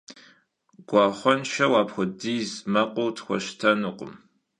[0.87, 4.11] Guaxhuenşşeu apxuediz mekhur txueştenukhım.